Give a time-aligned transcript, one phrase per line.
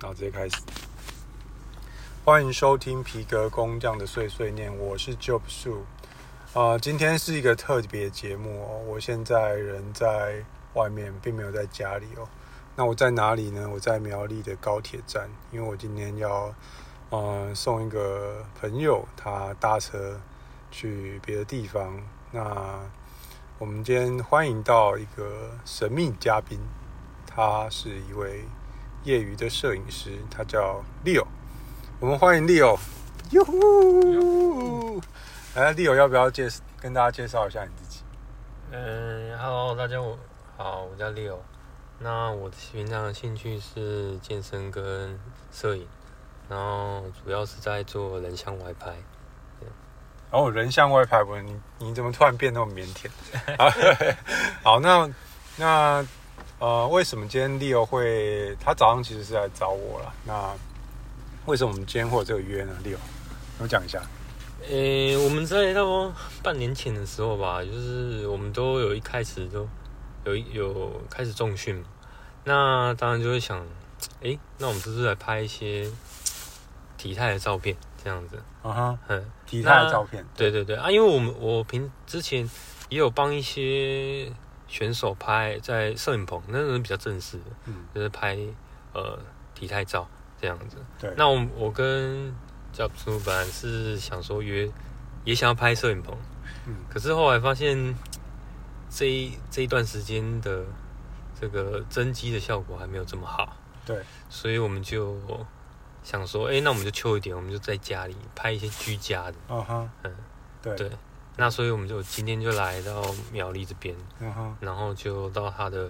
[0.00, 0.56] 然后直接开始。
[2.24, 5.80] 欢迎收听皮革工匠的碎碎念，我是 Job Su。
[6.54, 10.42] 呃，今天是一个特别节目哦，我现在人在
[10.72, 12.26] 外面，并没有在家里哦。
[12.76, 13.68] 那我在哪里呢？
[13.68, 16.54] 我在苗栗的高铁站，因为我今天要
[17.10, 20.18] 呃送一个朋友，他搭车
[20.70, 22.02] 去别的地方。
[22.32, 22.80] 那
[23.58, 26.58] 我们今天欢迎到一个神秘嘉宾，
[27.26, 28.44] 他是一位
[29.04, 31.26] 业余的摄影师，他叫 Leo。
[31.98, 32.78] 我们欢迎 Leo。
[33.30, 35.00] 哟呼！
[35.54, 36.48] 来，Leo 要不要介
[36.80, 38.00] 跟大家介绍一下你自己？
[38.72, 39.98] 嗯，Hello，大家
[40.56, 41.38] 好，我叫 Leo。
[41.98, 45.18] 那我平常的兴趣是健身跟
[45.52, 45.86] 摄影，
[46.48, 48.94] 然后主要是在做人像外拍。
[50.30, 53.08] 然后、哦、人像外拍，不你，你怎么突然变那么腼腆？
[54.62, 55.10] 好，那
[55.56, 56.06] 那
[56.60, 58.54] 呃，为什么今天 Leo 会？
[58.60, 60.12] 他早上其实是来找我了。
[60.26, 60.54] 那
[61.46, 62.98] 为什么我们今天会有这个约呢？Leo，
[63.58, 64.02] 我讲一下。
[64.68, 69.66] 诶，我们在到半年前的时候吧，就是我们都有一开始都
[70.24, 71.82] 有有开始重训，
[72.44, 73.66] 那当然就会想，
[74.20, 75.90] 诶，那我们是不是来拍一些
[76.98, 77.74] 体态的照片？
[78.04, 82.48] 这样子，啊哈、uh，嗯，体态的照片，对对对啊，因为我们我平之前
[82.90, 84.30] 也有帮一些
[84.70, 88.38] 选手拍在摄影棚，那种比较正式的，嗯，就是拍
[88.94, 89.18] 呃
[89.54, 90.08] 体态照
[90.40, 90.78] 这样子。
[90.98, 92.32] 对，那我我跟
[92.72, 94.70] 教主本来是想说约，
[95.24, 96.16] 也想要拍摄影棚，
[96.66, 97.76] 嗯，可是后来发现
[98.88, 100.64] 这一这一段时间的
[101.38, 105.18] 这个增肌的效果还没有这么好，对，所以我们就。
[106.02, 109.34] 想说，哎、欸，那我们就秋一点，我们就在家里拍一些居家的。
[109.50, 109.86] Uh huh.
[110.02, 110.16] 嗯，
[110.62, 110.90] 对对。
[111.40, 113.02] 那所以我们就今天就来到
[113.32, 114.52] 苗栗这边，uh.
[114.60, 115.88] 然后就到他的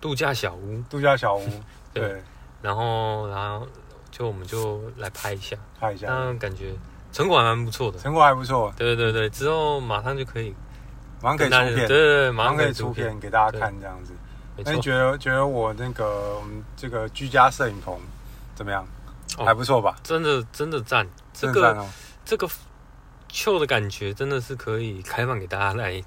[0.00, 0.80] 度假小屋。
[0.88, 1.44] 度假小屋，
[1.92, 2.08] 对。
[2.08, 2.22] 对
[2.62, 3.66] 然后，然后
[4.12, 6.06] 就我们就来拍一下，拍一下。
[6.08, 6.72] 那感觉
[7.12, 8.72] 成果还蛮不错的，成果还不错。
[8.76, 10.54] 对对对，之后马上就可以，
[11.20, 11.74] 马上可以出片。
[11.74, 14.12] 对对对，马上可以出片给大家看这样子。
[14.64, 17.98] 那你觉得觉得我那个我们这个居家摄影棚
[18.54, 18.86] 怎么样？
[19.44, 19.96] 还不错吧？
[20.04, 21.84] 真的真的赞，这个
[22.24, 22.48] 这个
[23.36, 26.02] 秀的感觉真的是可以开放给大家来，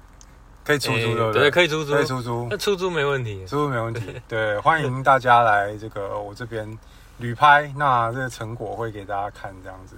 [0.64, 4.20] 可以出租的，对，可以出租，可以出租，那出租没问题，出租没问题。
[4.26, 6.76] 对，欢迎大家来这个我这边
[7.18, 9.94] 旅拍，那这个成果会给大家看这样子。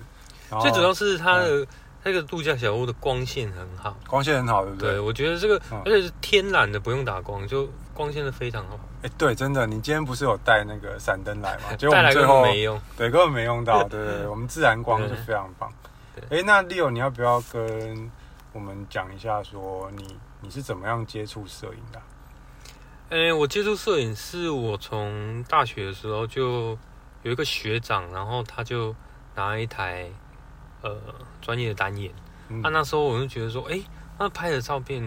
[0.61, 1.67] 最主要是它的
[2.05, 4.91] 那个度假小屋的光线很好，光线很好，对不对？
[4.91, 8.79] 对，我觉得这个而且是天然的，不用打光，就光线的非常好。
[9.01, 11.75] 哎，对，真的，你今天不是有带那个闪灯来吗？
[11.79, 13.83] 结果我们最后没用，对，根本没用到。
[13.85, 15.73] 对对，我们自然光是非常棒。
[16.31, 18.11] 哎，那 Leo，你要不要跟
[18.53, 22.03] 我们讲一下，说你你是怎么样接触摄影的？
[23.11, 26.79] 哎，我接触摄影是我从大学的时候就
[27.23, 28.95] 有一个学长，然后他就
[29.35, 30.11] 拿一台
[30.83, 30.97] 呃
[31.41, 32.13] 专业的单眼，
[32.63, 33.81] 啊那时候我就觉得说，哎，
[34.19, 35.03] 他拍的照片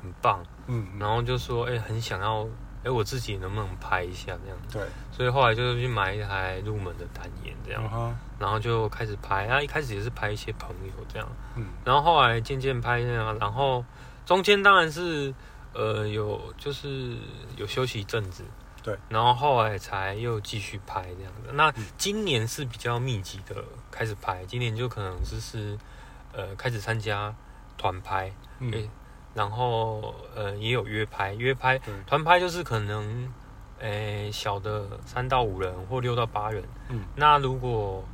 [0.00, 2.46] 很棒，嗯，然后就说，哎，很想要。
[2.80, 4.78] 哎、欸，我自己能不能拍一下这样子？
[4.78, 8.12] 对，所以后来就是去买一台入门的单眼这样，uh huh.
[8.38, 9.46] 然后就开始拍。
[9.48, 13.84] 啊，一开始也是拍一些朋友这样，嗯，然后后来渐渐拍这样，然后
[14.24, 15.34] 中间当然是
[15.74, 17.18] 呃有就是
[17.58, 18.44] 有休息一阵子，
[18.82, 21.50] 对，然后后来才又继续拍这样子。
[21.52, 25.78] 那今年是比较密集的开始拍，今年就可能就是
[26.32, 27.34] 呃开始参加
[27.76, 28.88] 团拍，嗯。
[29.34, 33.32] 欸然后呃也有约拍，约拍团拍就是可能，
[33.78, 38.04] 诶小的三到五人或六到八人，嗯，那如果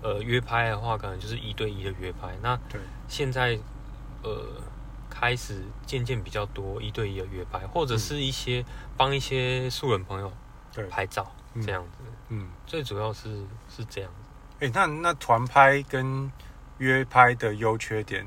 [0.00, 2.36] 呃约拍的话，可能就是一对一的约拍。
[2.40, 3.58] 那对，现在
[4.22, 4.46] 呃
[5.10, 8.64] 开始渐渐比较多一对一的约拍，或者是一些
[8.96, 10.32] 帮一些素人朋友
[10.72, 10.86] 对。
[10.86, 11.98] 拍照这样子，
[12.28, 14.66] 嗯，最主要是是这样子。
[14.66, 16.30] 诶，那那团拍跟
[16.78, 18.24] 约拍的优缺点？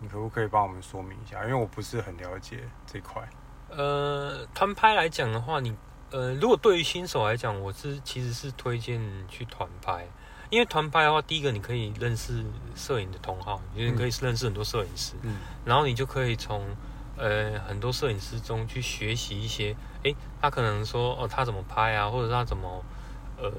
[0.00, 1.42] 你可不可以帮我们说明一下？
[1.42, 3.28] 因为我不是很了解这块。
[3.68, 5.74] 呃，团拍来讲的话，你
[6.10, 10.06] 呃，如果对于新手来讲，我是其实是推荐去团拍，
[10.50, 12.44] 因为团拍的话，第一个你可以认识
[12.74, 16.64] 摄影的同好，因为你可以认识很多摄影师，嗯，然后你就可以从
[17.16, 22.82] 呃很多摄影师中去学习一些，诶，他可能说哦，他怎么拍啊，或者他怎么
[23.36, 23.50] 呃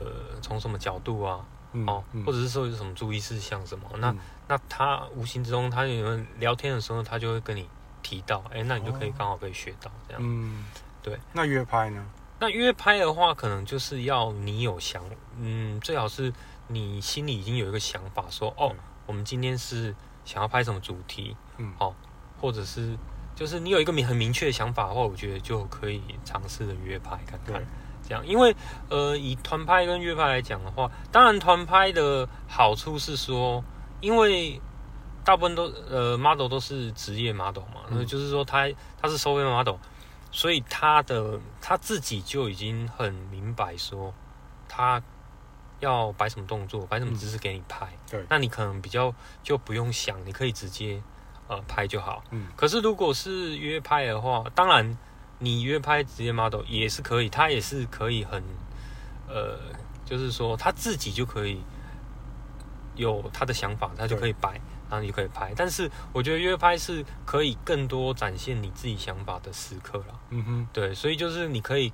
[0.41, 1.45] 从什么角度啊。
[1.85, 4.11] 哦，或者是说有什么注意事项什么，那
[4.49, 7.69] 那他无形之中，他有人聊天的时候，他就会跟你
[8.01, 10.21] 提到，哎，那你就可以刚好可以学到这样。
[10.21, 10.65] 嗯，
[11.03, 11.19] 对。
[11.31, 12.03] 那约拍呢？
[12.39, 15.03] 那约拍的话，可能就是要你有想，
[15.37, 16.33] 嗯，最好是
[16.67, 18.75] 你心里已经有一个想法，说，哦，
[19.05, 21.93] 我们今天是想要拍什么主题，嗯，好，
[22.41, 22.97] 或者是
[23.35, 27.63] 就是你有一个明很明确的想法的话，我觉得就可以尝试着约拍看看。
[28.01, 28.55] 这样，因为
[28.89, 33.63] 呃，以团拍跟约拍来讲的话，当然团拍的好处是说，
[34.01, 34.61] 因为
[35.23, 38.69] 大部分都呃 model 都是职业 model 嘛，那、嗯、就是说他
[39.01, 39.75] 他是收费 model，
[40.31, 44.13] 所以他的他自己就已经很明白说
[44.67, 45.01] 他
[45.79, 47.85] 要摆什么动作，摆什么姿势给你拍。
[47.85, 49.13] 嗯、对，那你可能比较
[49.43, 51.01] 就不用想，你可以直接
[51.47, 52.23] 呃拍就好。
[52.31, 54.97] 嗯，可是如果是约拍的话，当然。
[55.41, 58.43] 你约拍职业 model 也是可以，他也是可以很，
[59.25, 59.57] 呃，
[60.03, 61.63] 就是说他自己就可以
[62.99, 64.51] 有他的想法，他就可以摆，
[64.89, 65.53] 然后你就可以拍。
[65.55, 70.19] 但是我觉得约拍是可以更多展现你自己想法的时刻啦。
[70.29, 71.91] 嗯哼，对，所以就是你可以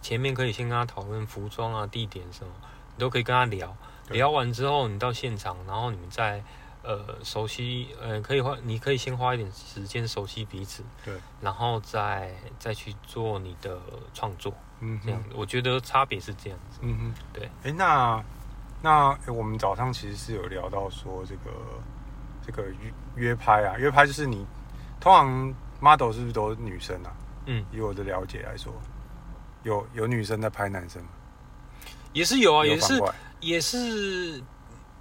[0.00, 2.52] 前面可以先跟他讨论服装啊、地点什么，
[2.94, 3.76] 你都可以跟他聊。
[4.10, 6.42] 聊完之后，你到现场，然后你们再。
[6.86, 13.80] 呃，熟悉，呃，可以花，你可以先花一点时间熟悉彼此，对，然后再再去做你的
[14.12, 18.22] 创作，嗯，这样，我觉得差别是这样子，嗯哼，对，哎，那
[18.84, 21.50] 那我们早上其实是有聊到说这个
[22.46, 24.46] 这个约约拍啊，约拍就是你
[25.00, 27.10] 通常 model 是不是都是女生啊？
[27.46, 28.70] 嗯，以我的了解来说，
[29.62, 31.08] 有有女生在拍男生吗？
[32.12, 33.02] 也是有啊，有也是
[33.40, 34.44] 也是。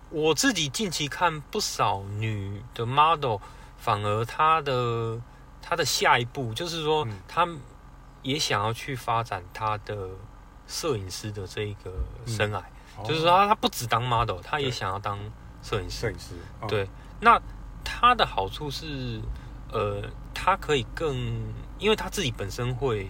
[0.10, 3.38] 我自己近期看不少女的 model，
[3.80, 5.20] 反而她的
[5.60, 7.48] 她的下一步就是说，她
[8.22, 10.10] 也想要去发展她的
[10.68, 11.92] 摄影师的这一个
[12.28, 12.64] 生涯，嗯、
[13.06, 15.18] 就是说她她不只当 model，他也想要当
[15.62, 16.01] 摄影师。
[16.01, 16.88] 摄影师，哦、对。
[17.19, 17.42] 那
[17.84, 19.22] 他的好处是，
[19.72, 20.04] 呃，
[20.34, 21.16] 他可以更，
[21.80, 23.10] 因为他自己本身会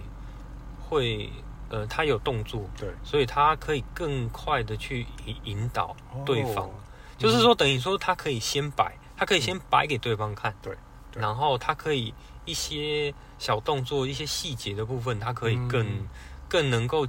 [0.80, 1.30] 会，
[1.68, 5.94] 呃，他有动作，对，所以他可以更快的去引引导
[6.24, 6.66] 对方。
[6.66, 6.70] 哦
[7.16, 10.78] 就是说，等于说，他可以先摆，他可以先摆给对方看，嗯、对，
[11.12, 12.12] 对，然后他可以
[12.44, 16.08] 一些小动作、一些细节的部分，他可以更、嗯、
[16.48, 17.06] 更能够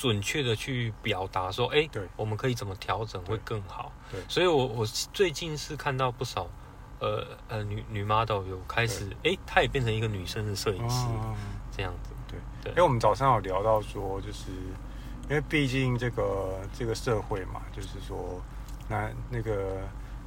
[0.00, 3.92] 准确的去表达说，哎，对，我们可以怎么调整会更好。
[4.10, 6.48] 对，所以我我最近是看到不少，
[7.00, 11.36] 呃呃，女女 model 有开始，哎，她也变成一个女生的摄影师，哦、
[11.70, 12.12] 这样子。
[12.26, 14.50] 对对，因为我们早上有聊到说，就是
[15.28, 18.40] 因为毕竟这个这个社会嘛，就是说。
[18.88, 19.82] 男那个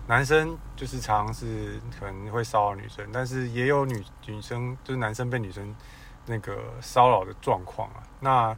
[0.08, 5.75] 男生就是常常是可能会骚扰女生，但是也有女女生就是男生被女生
[6.25, 8.02] 那个骚扰的状况啊。
[8.22, 8.58] 那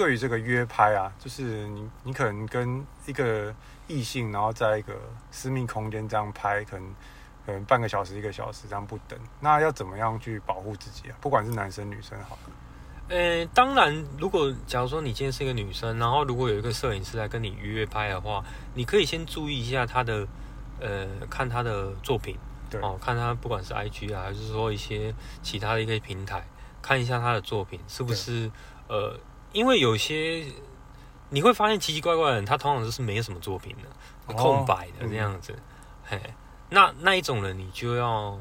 [0.00, 3.54] 对于这个约拍啊，就是你你可能跟一个
[3.86, 4.94] 异性，然后在一个
[5.30, 6.94] 私密空间这样拍，可能
[7.44, 11.16] 可能半个小时一个小时这样不等，那要怎么样去保护自己啊？
[11.20, 12.38] 不管是男生女生好。
[13.08, 18.42] 呃、欸，当然，如果假如说你今天是一个女生，然后如果有一个摄影师来跟你约拍的话，
[18.72, 20.26] 你可以先注意一下他的，
[20.80, 22.38] 呃，看他的作品，
[22.70, 26.42] 对哦，看他不管是 IG 啊，还是说一些其他的一个平台，
[26.80, 28.50] 看一下他的作品是不是，
[28.88, 29.18] 呃，
[29.52, 30.44] 因为有些
[31.30, 35.58] 你会发现奇奇怪怪的人，他通常都是没有什么作品的，空白的这样子，
[36.04, 36.20] 嘿，
[36.68, 38.38] 那那一种人你就要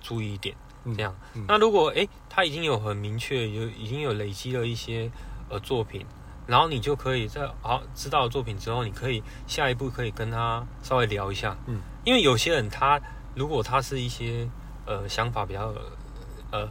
[0.00, 0.54] 注意一点。
[0.94, 5.10] 这样，嗯、那如果诶、欸，他已经有很明确，有已经有累积了一些
[5.48, 6.04] 呃作品，
[6.46, 13.00] 然后你就可以在好知道作品之后，你可以下一步可以跟他稍微聊一下，嗯，因为有些人他
[13.34, 14.46] 如果他是一些
[14.84, 15.72] 呃想法比较
[16.50, 16.68] 呃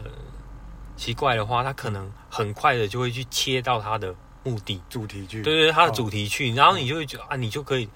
[0.96, 4.14] 奇怪的话，他可能很快的就会去切到他的
[4.44, 7.90] 目的主题去，对对，他的主题去，哦、然后你就会觉得啊，你就可以，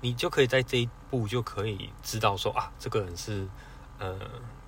[0.00, 3.48] 你就可以在这一步就可以知道说啊，这个人是
[3.98, 4.16] 呃。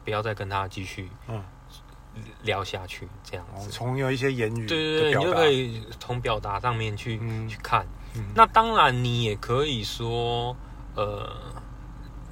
[0.04, 1.40] 不要再跟他继续嗯
[2.42, 3.70] 聊下去，这样子。
[3.70, 7.86] 从有一些言语，对对对，你就可以从表达上面去、嗯、去看。
[8.16, 10.56] 嗯、那当然，你也可以说，
[10.96, 11.32] 呃，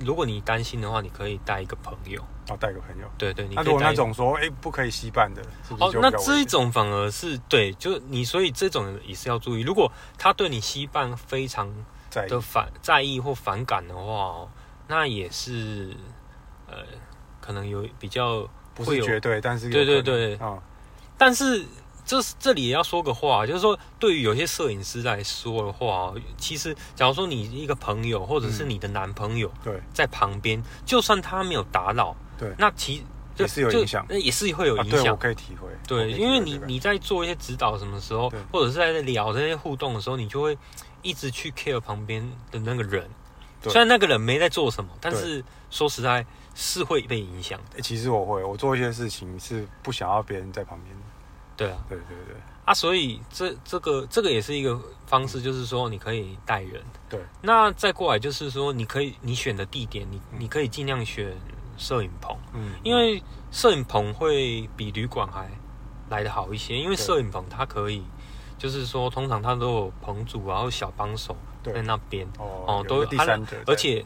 [0.00, 2.20] 如果你担心的话，你可以带一个朋友。
[2.50, 3.08] 哦，带个朋友。
[3.16, 9.62] 对对，你那如果那种说，哎，不可以吸伴的，是不是哦，那这一种反而是对，就你，所以这种也是要注意。
[9.62, 11.68] 如果他对你吸伴非常
[12.10, 14.48] 的反在意，在意或反感的话，
[14.88, 15.94] 那也是
[16.66, 16.76] 呃。
[17.42, 20.60] 可能有比较不是绝对，但是对对对，嗯，
[21.16, 21.64] 但是
[22.04, 33.04] 这这里也要说个话，就是说对于有些摄影师来说的话，其实假如说你一个朋友或者是你的男朋友对在旁边，就算他没有打扰，对，那其
[33.36, 40.58] 也是有影响，那也是会有影响，我可以体会，对，因为你你在做一些指导什么时候，或者是在聊这些互动的时候，你就会
[41.02, 42.20] 一直去 care 旁边
[42.50, 43.08] 的那个人，
[43.62, 46.26] 虽然那个人没在做什么，但是说实在。
[46.52, 47.76] 是会被影响的。
[47.76, 50.94] 欸，其实我会，我做一些事情是不想要别人在旁边。
[51.56, 52.34] 对啊，对对对。
[52.64, 56.82] 啊，所以这这个这个也是一个方式，就是说你可以带人。
[57.08, 57.20] 对。
[57.40, 61.32] 那再过来就是说，你可以你选的地点，你你可以尽量选
[61.80, 62.36] 摄影棚。
[62.52, 62.74] 嗯。
[62.84, 63.20] 因为
[63.50, 65.50] 摄影棚会比旅馆还
[66.10, 68.04] 来的好一些，因为摄影棚它可以
[68.56, 74.04] 就是说通常它都有棚主然后小帮手在那边哦，哦，都有第三者，而且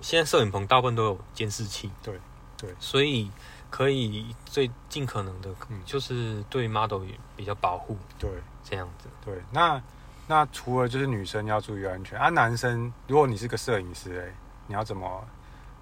[0.00, 2.20] 现在摄影棚大部分都有监视器，对
[2.58, 3.30] 对，所以
[3.70, 5.48] 可以最尽可能的，
[5.86, 8.28] 就是对 model 也比较保护，对，
[8.62, 9.80] 这样子，对，那。
[10.28, 14.32] 那除了就是女生要注意安全啊，男生如果你是个摄影师，哎，
[14.68, 15.26] 你要怎么？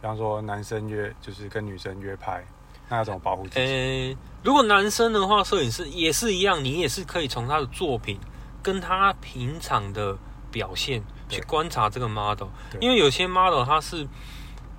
[0.00, 2.45] 比方说男生约就是跟女生约拍，
[2.88, 3.61] 那要怎么保护自己？
[3.61, 8.19] 欸，如果男生的话，摄影师也是一样，你也是可以从他的作品
[8.62, 10.17] 跟他平常的
[10.50, 12.49] 表现去观察这个 model，
[12.81, 14.07] 因为有些 model 他是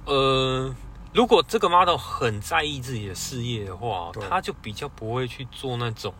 [0.06, 0.74] 呃，
[1.14, 6.14] 如果这个 model 很在意自己的事业的话，他就比较不会去做那种。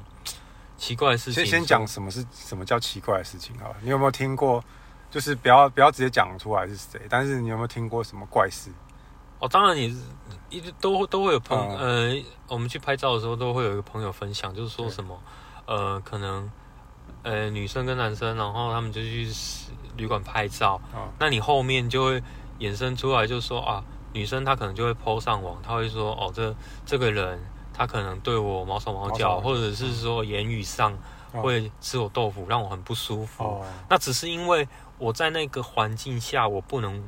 [0.78, 3.68] 奇怪的事情，先先讲什么是什么叫奇怪的事情啊？
[3.82, 4.64] 你有没有听过？
[5.12, 8.70] 就是不要不要直接讲出来是谁，但是你有没有听过什么怪事？
[9.40, 9.96] 哦，当然你
[10.50, 15.20] 一直都都会有朋友、嗯、呃，我们去拍照的时候都会有一个朋友分享，就是说什么
[15.66, 16.52] 呃，可能
[17.24, 19.28] 呃女生跟男生，然后他们就去
[19.98, 22.24] 旅馆拍照，嗯、那你后面就会
[22.60, 26.56] 衍生出来，就是说啊，女生她可能就会 po 上网，她会说哦，这
[26.86, 27.40] 这个人。
[27.72, 30.92] 他可能对我毛手毛脚，或者是说言语上
[31.32, 33.42] 会吃我豆腐，让我很不舒服。
[33.42, 34.68] 哦、那只是因为
[34.98, 37.08] 我在那个环境下，我不能，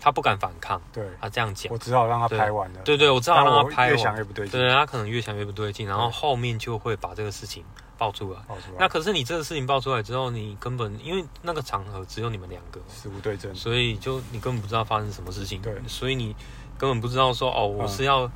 [0.00, 0.80] 他不敢反抗。
[0.92, 2.80] 对，他这样讲，我只好让他拍完了。
[2.84, 3.90] 对对，我只好让他拍完。
[3.90, 4.60] 越想越不对劲。
[4.60, 7.64] 对，他可能越想越不对劲，然后后面就会把这个事情
[7.96, 8.40] 爆出来。
[8.46, 8.76] 爆出来。
[8.78, 15.60] 那可是你这个事情爆出来之后，你根本因为那个场合只有你们两个，死无对证，所以就你根本不知道发生什么事情。
[15.62, 16.34] 对，所以你
[16.76, 18.30] 根本不知道说哦，我是要。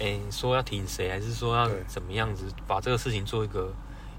[0.00, 3.72] 哎、欸，说要挺谁，还是说要怎么样子把这个事情做一个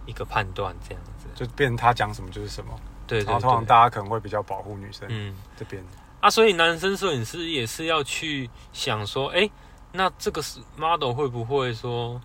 [0.06, 2.72] 一个判断，这样子就变成他讲什么就是什么。
[3.06, 5.84] 对，对，对，然后通常大家可能会比较保护女生，嗯，这边
[6.26, 9.52] 啊，所以男生摄影师也是要去想说，哎、欸，
[9.92, 12.20] 那这个是 model 会不会说，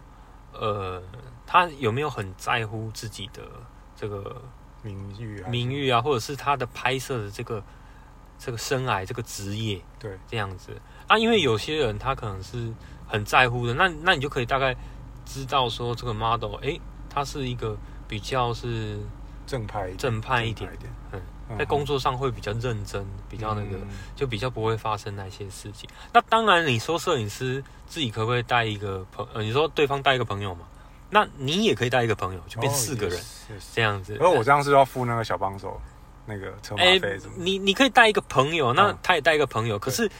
[0.54, 1.02] 呃，
[1.46, 3.42] 他有没有很在乎自己的
[3.94, 4.40] 这个
[4.82, 7.62] 名誉、啊名誉啊，或者是他的拍摄的这个
[8.38, 12.72] 这个生涯这个职业，对，这样子啊，因为有些人他可能是。
[13.12, 14.72] 很在乎的，那那你就可以大概
[15.26, 17.76] 知道说这个 model，哎、欸，他是一个
[18.06, 19.00] 比较是
[19.48, 20.70] 正派正派一点，
[21.10, 21.20] 嗯，
[21.58, 25.88] 在工作上会比较认真，比较那个，嗯、就比较不会发生那些事情。
[26.12, 30.66] 那当然，你说摄影师自己可不可以带一个朋，呃，你说对方带一个朋友嘛？
[31.10, 34.16] 那你也可以带一个朋友，就变四个人、哦、这样子。
[34.20, 35.80] 而我这样是要付那个小帮手
[36.26, 37.42] 那个车马费什么、欸？
[37.42, 40.10] 你你可以带一个朋友，那他也带一个朋友，嗯、可是。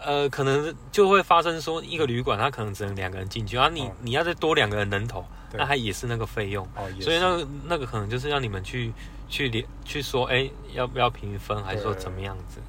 [0.00, 6.64] 呃，可能就会发生说，一个旅馆他可能只能两个人进去，然后你、哦、你要再多两个人人头，那它也是那个费用。
[6.76, 8.92] 哦，所以那个那个可能就是让你们去
[9.28, 12.60] 去连去说，哎、欸，要不要平分，还是说怎么样子？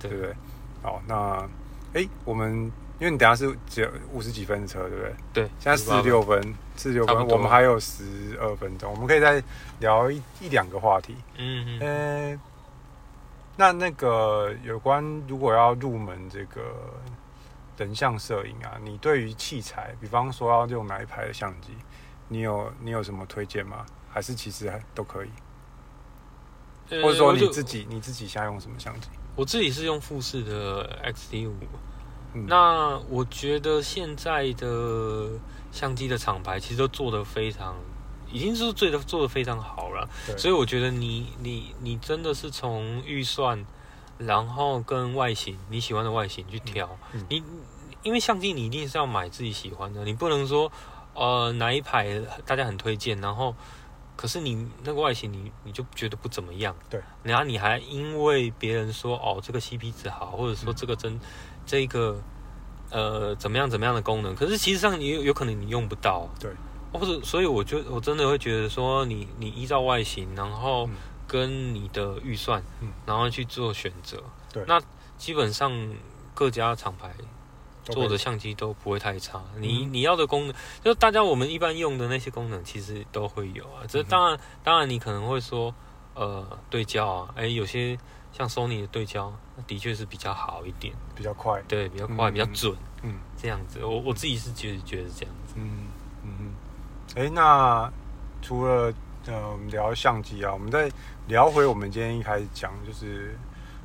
[0.00, 0.36] 对不对，对？
[0.82, 1.40] 好，那
[1.92, 5.14] 哎、欸，我们因为你等下是只有五十几分的车，对不对？
[5.32, 6.40] 对，现在四十六分，
[6.76, 9.42] 四十六分，我们还有十二分钟，我们可以再
[9.80, 11.16] 聊一一两个话题。
[11.36, 11.80] 嗯嗯。
[11.80, 12.38] 欸
[13.56, 16.60] 那那个有关如果要入门这个
[17.76, 21.70] 人像摄影啊，你对于器材，比方说要用哪一排的相机，
[22.26, 23.86] 你有你有什么推荐吗？
[24.12, 25.28] 还是其实还都可以？
[26.90, 29.08] 或者说你自己你自己想用什么相机？
[29.36, 31.54] 我自己是用富士的 XT 五。
[32.34, 35.30] 嗯，那我觉得现在的
[35.72, 37.74] 相机的厂牌其实都做得非常。
[38.32, 43.64] 已经是做的做的非常好了，所以我觉得你你你真的是从预算，
[44.18, 46.98] 然后跟外形你喜欢的外形去挑，
[47.28, 47.44] 你
[48.02, 50.72] 因为相机你一定是要买自己喜欢的，你不能说
[51.14, 53.54] 呃哪一排大家很推荐，然后
[54.16, 61.20] 可是你那个外形你你就觉得不怎么样，对，然后你还因为别人说哦这个 CP 值好，或者说这个真、嗯、
[61.66, 62.22] 这个
[62.90, 66.50] 呃怎么样怎么样的功能，可是其实上你有有可能你用不到，对。
[66.96, 70.88] 或者，所以我就我真的会觉得说你，你你依照外形，然后
[71.26, 74.22] 跟你的预算，嗯，然后去做选择。
[74.52, 74.80] 对，那
[75.18, 75.72] 基本上
[76.34, 77.12] 各家厂牌
[77.84, 79.42] 做的相机都不会太差。
[79.58, 83.84] 你你要的功能，就大家我们一般用的那些功能，其实都会有啊。
[83.86, 85.74] 这当然，当然你可能会说，
[86.14, 87.98] 呃，对焦啊，哎，有些
[88.32, 89.32] 像 Sony 的对焦，
[89.66, 93.84] 的确是比较好一点，比较快，对，比较快，比较准，嗯，这样子。
[93.84, 95.88] 我我自己是觉得觉得这样子，嗯
[96.22, 96.54] 嗯嗯。
[97.16, 97.92] 哎、欸，那
[98.40, 98.92] 除了
[99.26, 100.90] 呃我们聊相机啊，我们再
[101.28, 103.38] 聊回我们今天一开始讲，就是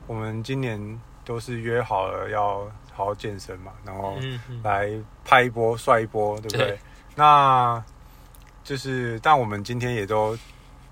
[0.07, 4.17] 我们今年都是约好了要好好健身嘛，然后
[4.61, 4.91] 来
[5.23, 6.67] 拍一波帅一波，对不对？
[6.67, 6.79] 对，
[7.15, 7.81] 那
[8.63, 10.37] 就是，但我们今天也都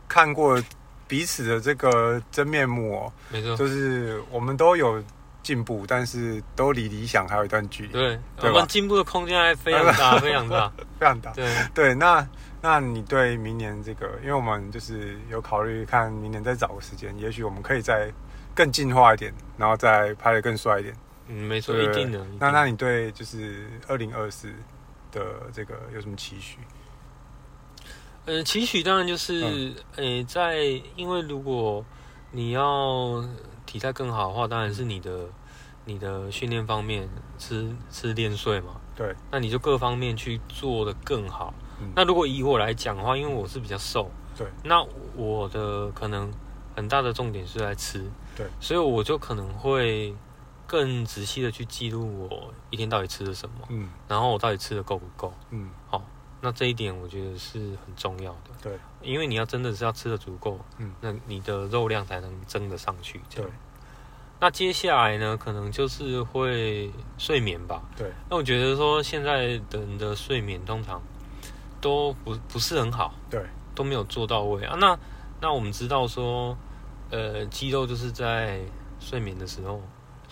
[0.08, 0.58] 看过
[1.06, 5.04] 彼此的这个真面目哦，没错，就是我们都有。
[5.44, 7.94] 进步，但是都离理想还有一段距离。
[7.94, 11.32] 对，对我们进步的空间还非常大， 非常大，非常大。
[11.32, 12.28] 对对，那
[12.60, 18.12] 那你对明年这个，因为我们就是有考虑，看明年再找个时间，也许我们可以再
[18.54, 20.94] 更进化一点，然后再拍的更帅一点。
[21.28, 22.26] 嗯，没错，一定的。
[22.40, 24.54] 那那你对就是二零二四
[25.12, 26.60] 的这个有什么期许？
[28.26, 29.42] 呃，期许当然就是，
[29.96, 30.62] 呃、嗯欸，在
[30.98, 31.86] 因为如果
[32.32, 33.24] 你要
[33.66, 35.30] 体态更好的话，当然是你的
[35.86, 37.08] 你的训练方面
[37.38, 38.82] 吃吃练睡嘛。
[38.96, 39.16] 对。
[39.32, 41.54] 那你就各方面去做的更好。
[41.80, 41.90] 嗯。
[41.96, 44.46] 那如果以我来讲的话，因为我是比较瘦，对。
[44.64, 46.30] 那我的可能
[46.76, 48.04] 很大的重点是在吃，
[48.36, 48.46] 对。
[48.60, 50.14] 所以我就可能会
[50.68, 53.90] 更仔细的去记录我一天到底吃了什么，嗯。
[54.08, 55.72] 然后我到底吃的够不够，嗯。
[55.88, 56.04] 好。
[56.40, 63.44] 那这一点我觉得是很重要的，对，因为你要真的是要吃的足够，嗯，那你的肉量才能增得上去，对。
[64.40, 68.12] 那接下来呢，可能就是会睡眠吧，对。
[68.30, 71.02] 那我觉得说现在的人的睡眠通常
[71.82, 73.44] 都不不是很好，对，
[73.74, 74.78] 都没有做到位啊。
[74.80, 74.96] 那
[75.42, 76.56] 那我们知道说，
[77.10, 78.62] 呃，肌肉就是在
[79.00, 79.82] 睡眠的时候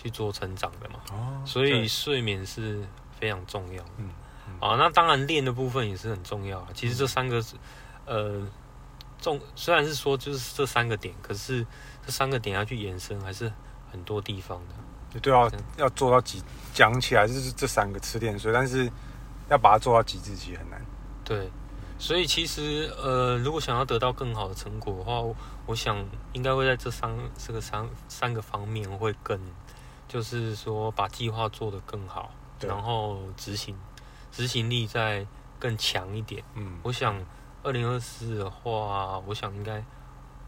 [0.06, 2.86] 去做成长的嘛，哦，所以睡眠是
[3.18, 4.10] 非常重要的，嗯。
[4.60, 6.66] 啊，那当然练的部分也是很重要。
[6.72, 7.44] 其实这三个，
[8.06, 8.46] 呃，
[9.20, 11.66] 重虽然是说就是这三个点，可是
[12.06, 13.52] 这三个点要去延伸，还是
[13.90, 15.20] 很多地方的。
[15.20, 18.90] 对啊，要做到极讲起来就是这三个吃练睡，但是
[19.50, 20.80] 要把它做到极致其实很难。
[21.24, 21.50] 对，
[21.98, 25.36] 所以其实呃，如果想要得到更好的成果的话，我，
[25.66, 29.38] 我想应该会在这三这个三三个方面会更，
[30.08, 33.76] 就是说把计划做得更好，然后执行。
[34.32, 35.26] 执行力再
[35.58, 37.18] 更强一点，嗯，我想
[37.62, 39.82] 二零二四的话，我想应该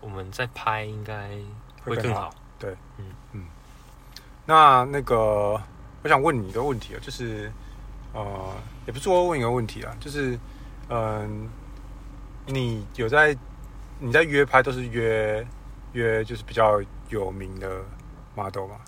[0.03, 1.31] 我们再拍应该
[1.83, 3.47] 会更好，对，嗯嗯。
[4.45, 5.59] 那那个，
[6.03, 7.51] 我想问你一个问题啊，就是
[8.13, 8.53] 呃，
[8.87, 10.39] 也不是说问一个问题啊，就是
[10.91, 11.49] 嗯、
[12.47, 13.35] 呃，你有在
[13.99, 15.47] 你在约拍都是约
[15.93, 17.83] 约就是比较有名的
[18.35, 18.81] model 吗？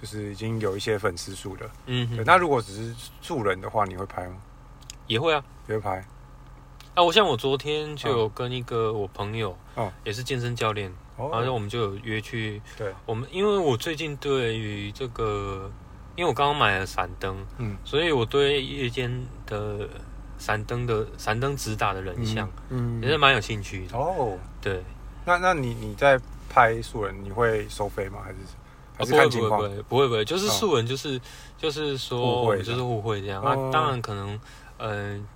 [0.00, 2.24] 就是已经有一些粉丝数了，嗯哼，对。
[2.24, 4.36] 那如果只是素人的话，你会拍吗？
[5.06, 6.04] 也会啊，也会拍。
[6.94, 15.70] 啊，我像我昨天就有跟一个我朋友，哦，也是健身教练，哦，然后我们就有约去，对，我们因为我最近对于这个，
[16.16, 19.88] 因为我刚刚买了闪灯，嗯，所以我对夜间的
[20.38, 23.96] 闪灯的闪灯直打的人像，嗯，也是蛮有兴趣的。
[23.98, 24.82] 哦，对。
[25.24, 28.20] 那那你你在拍素人，你会收费吗？
[28.22, 28.36] 还是？
[28.96, 31.20] 不会不会不会不会不会，就是素人就是
[31.58, 33.42] 就是说就是互惠这样。
[33.44, 34.38] 那当然可能，
[34.78, 35.26] 嗯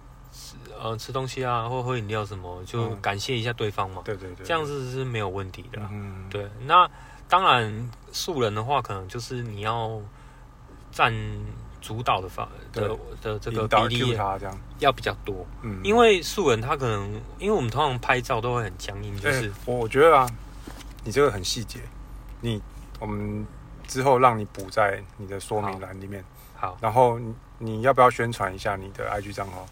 [0.80, 4.02] 呃吃东西啊或喝饮料什么，就感谢一下对方嘛。
[4.04, 5.80] 对对对，这样子是没有问题的。
[5.90, 6.48] 嗯，对。
[6.66, 6.88] 那
[7.28, 10.00] 当然素人的话，可能就是你要
[10.92, 11.12] 占
[11.80, 14.16] 主导的方的的这个比例
[14.78, 15.44] 要比较多。
[15.62, 20.30] 嗯，因为素人他可能，因为我们通常拍照都会很僵硬，就是我我觉得啊，
[21.02, 21.80] 你这个很细节，
[22.40, 22.62] 你。
[22.98, 23.46] 我们
[23.86, 26.24] 之后让你补在你的说明栏里面。
[26.54, 27.20] 好，然后
[27.58, 29.66] 你要不要宣传一下你的 IG 账号？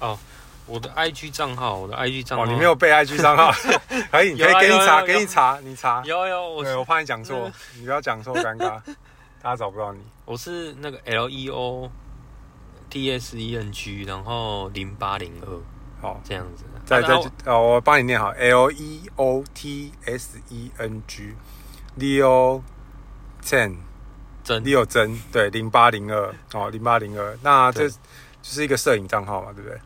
[0.00, 0.18] 哦，
[0.66, 3.52] 我的 IG 账号，我的 IG 账号，你没有背 IG 账号，
[4.10, 6.02] 可以，可以给你查，给你查，你查。
[6.06, 8.80] 有有，我对我怕你讲错，你不要讲错，尴尬，
[9.42, 10.00] 大家找不到你。
[10.24, 11.90] 我是那个 Leo
[12.90, 15.60] Tseng，然后零八零二，
[16.00, 16.64] 好，这样子。
[16.86, 18.72] 再再哦，我帮你念好，Leo
[19.54, 19.90] Tseng。
[21.98, 22.62] Leo
[23.42, 23.76] Chen，
[24.44, 27.96] 真 Leo 真对零八零二哦零八零二，那这就
[28.42, 29.78] 是一个摄影账号嘛，对不对？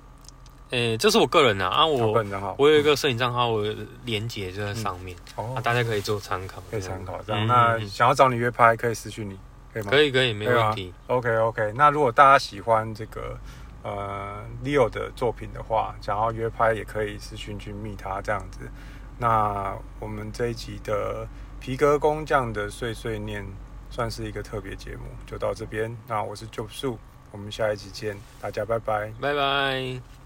[0.70, 3.62] 诶，这是我个人的啊，我个人账号，我有一个摄影账号，我
[4.04, 7.46] 连接就在上面，哦，大家可以做参考，可以参考这样。
[7.46, 9.38] 那想要找你约拍，可以私讯你，
[9.72, 9.90] 可以吗？
[9.90, 10.94] 可以可以，没问题。
[11.08, 13.38] OK OK，那如果大家喜欢这个
[13.82, 18.60] 呃 Leo 的作品的话，想要约拍也可以私讯去密他这样子。
[19.18, 21.26] 那我们这一集的。
[21.62, 23.46] 皮革工匠的碎碎念，
[23.88, 25.96] 算是一个特别节目，就到这边。
[26.08, 26.96] 那我是 Job Su，
[27.30, 30.21] 我们下一集见，大家拜拜，拜拜。